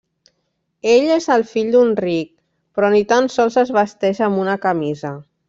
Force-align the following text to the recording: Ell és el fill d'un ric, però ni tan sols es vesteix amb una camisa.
Ell 0.93 1.09
és 1.15 1.27
el 1.35 1.45
fill 1.49 1.69
d'un 1.75 1.91
ric, 1.99 2.31
però 2.79 2.89
ni 2.95 3.03
tan 3.13 3.31
sols 3.35 3.59
es 3.65 3.75
vesteix 3.79 4.25
amb 4.31 4.43
una 4.47 4.59
camisa. 4.67 5.15